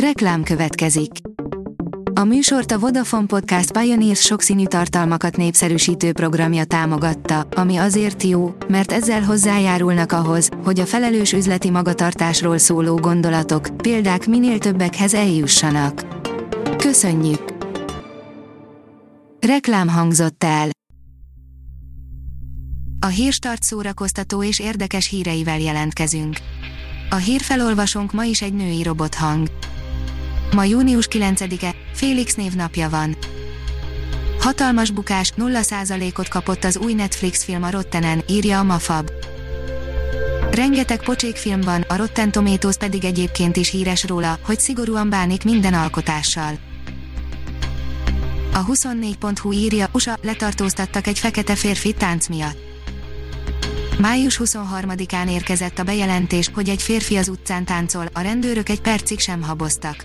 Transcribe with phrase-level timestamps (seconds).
[0.00, 1.10] Reklám következik.
[2.12, 8.92] A műsort a Vodafone Podcast Pioneers sokszínű tartalmakat népszerűsítő programja támogatta, ami azért jó, mert
[8.92, 16.06] ezzel hozzájárulnak ahhoz, hogy a felelős üzleti magatartásról szóló gondolatok, példák minél többekhez eljussanak.
[16.76, 17.56] Köszönjük!
[19.40, 20.68] Reklám hangzott el.
[23.00, 26.36] A hírstart szórakoztató és érdekes híreivel jelentkezünk.
[27.10, 29.48] A hírfelolvasónk ma is egy női robothang.
[30.52, 33.16] Ma június 9-e, Félix névnapja van.
[34.40, 39.10] Hatalmas bukás, 0%-ot kapott az új Netflix film a Rottenen, írja a Mafab.
[40.50, 45.74] Rengeteg pocsék van, a Rotten Tomatoes pedig egyébként is híres róla, hogy szigorúan bánik minden
[45.74, 46.58] alkotással.
[48.52, 52.58] A 24.hu írja, USA letartóztattak egy fekete férfi tánc miatt.
[53.98, 59.18] Május 23-án érkezett a bejelentés, hogy egy férfi az utcán táncol, a rendőrök egy percig
[59.18, 60.04] sem haboztak.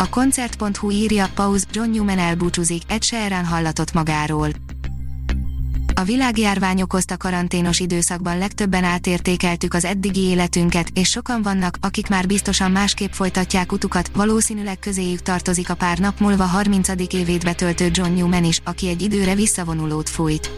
[0.00, 4.48] A koncert.hu írja, pauz, John Newman elbúcsúzik, Ed Sheeran hallatott magáról.
[5.94, 12.26] A világjárvány okozta karanténos időszakban legtöbben átértékeltük az eddigi életünket, és sokan vannak, akik már
[12.26, 16.88] biztosan másképp folytatják utukat, valószínűleg közéjük tartozik a pár nap múlva 30.
[17.12, 20.50] évét betöltő John Newman is, aki egy időre visszavonulót fújt.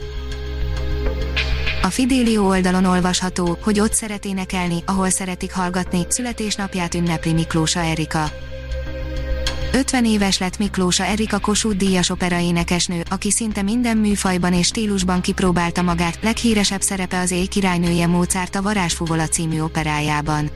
[1.83, 8.31] A Fidelio oldalon olvasható, hogy ott szeret énekelni, ahol szeretik hallgatni, születésnapját ünnepli Miklósa Erika.
[9.73, 15.83] 50 éves lett Miklósa Erika Kossuth díjas operaénekesnő, aki szinte minden műfajban és stílusban kipróbálta
[15.83, 20.51] magát, leghíresebb szerepe az éj királynője Mozart a Varázsfuvola című operájában.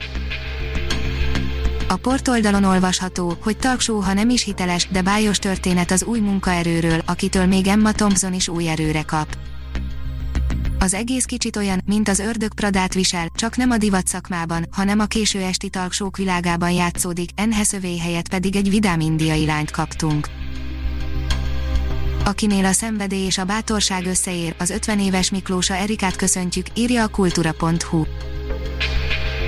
[1.88, 7.02] A portoldalon olvasható, hogy talksó, ha nem is hiteles, de bájos történet az új munkaerőről,
[7.06, 9.36] akitől még Emma Thompson is új erőre kap.
[10.84, 14.98] Az egész kicsit olyan, mint az ördög Pradát visel, csak nem a divat szakmában, hanem
[14.98, 20.28] a késő esti talksók világában játszódik, Enheszövé helyett pedig egy vidám indiai lányt kaptunk.
[22.24, 27.08] Akinél a szenvedély és a bátorság összeér, az 50 éves Miklósa Erikát köszöntjük, írja a
[27.08, 28.04] kultúra.hu.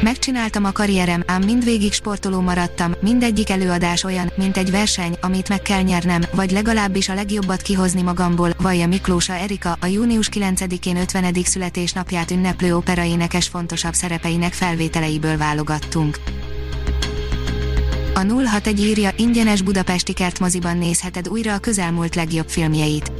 [0.02, 5.62] Megcsináltam a karrierem, ám mindvégig sportoló maradtam, mindegyik előadás olyan, mint egy verseny, amit meg
[5.62, 11.34] kell nyernem, vagy legalábbis a legjobbat kihozni magamból, vallja Miklósa Erika, a június 9-én 50.
[11.44, 16.18] születésnapját ünneplő operaénekes fontosabb szerepeinek felvételeiből válogattunk.
[18.14, 23.12] A 061 írja, ingyenes budapesti kertmoziban nézheted újra a közelmúlt legjobb filmjeit.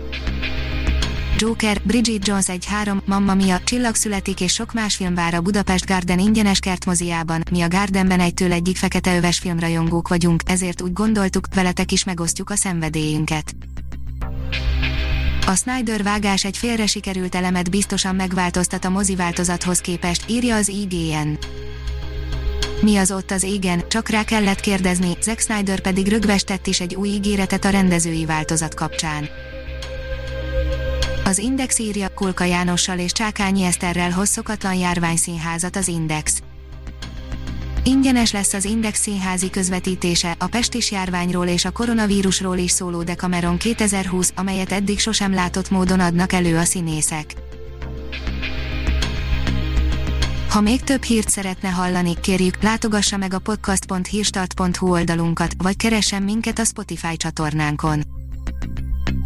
[1.39, 5.87] Joker, Bridget Jones 1-3, Mamma Mia, Csillag születik és sok más film vár a Budapest
[5.87, 11.47] Garden ingyenes kertmoziában, mi a Gardenben egytől egyik fekete öves filmrajongók vagyunk, ezért úgy gondoltuk,
[11.55, 13.55] veletek is megosztjuk a szenvedélyünket.
[15.47, 20.69] A Snyder vágás egy félre sikerült elemet biztosan megváltoztat a mozi változathoz képest, írja az
[20.69, 21.39] IGN.
[22.81, 26.95] Mi az ott az égen, csak rá kellett kérdezni, Zack Snyder pedig rögvestett is egy
[26.95, 29.29] új ígéretet a rendezői változat kapcsán.
[31.27, 36.43] Az Index írja, Kulka Jánossal és Csákányi Eszterrel hosszokatlan járványszínházat az Index.
[37.85, 43.59] Ingyenes lesz az Index színházi közvetítése, a pestis járványról és a koronavírusról is szóló Decameron
[43.59, 47.35] 2020, amelyet eddig sosem látott módon adnak elő a színészek.
[50.49, 56.59] Ha még több hírt szeretne hallani, kérjük, látogassa meg a podcast.hírstart.hu oldalunkat, vagy keressen minket
[56.59, 58.16] a Spotify csatornánkon